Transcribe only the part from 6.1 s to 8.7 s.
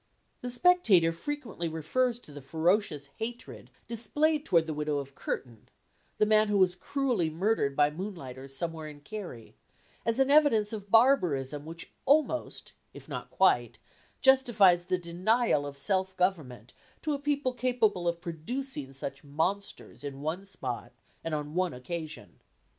the man who was cruelly murdered by moonlighters